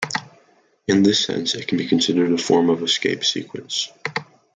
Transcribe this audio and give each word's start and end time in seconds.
In 0.87 1.03
this 1.03 1.23
sense, 1.23 1.53
it 1.53 1.67
can 1.67 1.77
be 1.77 1.87
considered 1.87 2.31
a 2.31 2.37
form 2.39 2.71
of 2.71 2.81
escape 2.81 3.23
sequence. 3.23 3.91